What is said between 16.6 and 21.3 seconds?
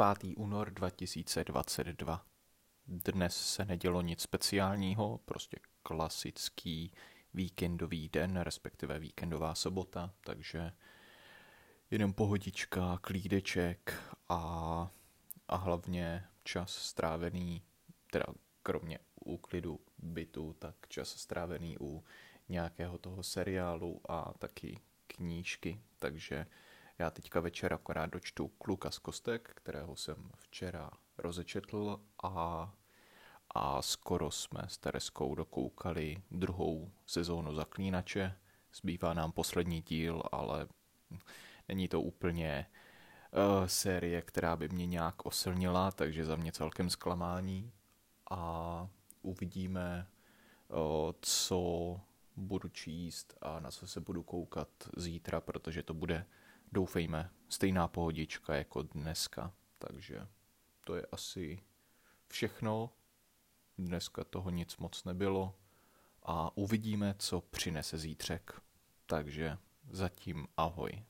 strávený, teda kromě úklidu bytu, tak čas